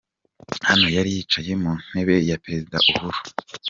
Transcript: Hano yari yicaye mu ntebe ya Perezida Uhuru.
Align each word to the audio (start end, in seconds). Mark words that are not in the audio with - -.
Hano 0.69 0.85
yari 0.95 1.09
yicaye 1.15 1.51
mu 1.61 1.71
ntebe 1.85 2.15
ya 2.29 2.39
Perezida 2.43 2.77
Uhuru. 2.91 3.19